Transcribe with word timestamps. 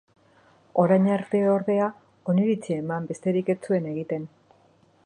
Orain 0.83 1.05
arte, 1.17 1.41
ordea, 1.57 1.91
oniritzia 2.35 2.81
eman 2.85 3.07
besterik 3.13 3.55
ez 3.57 3.59
zuen 3.69 3.89
egiten. 3.93 4.29